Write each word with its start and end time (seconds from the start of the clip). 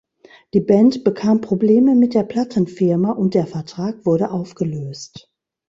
Die 0.55 0.61
Band 0.61 1.03
bekam 1.03 1.41
Probleme 1.41 1.93
mit 1.93 2.15
der 2.15 2.23
Plattenfirma 2.23 3.11
und 3.11 3.35
der 3.35 3.45
Vertrag 3.45 4.03
wurde 4.03 4.31
aufgelöst. 4.31 5.31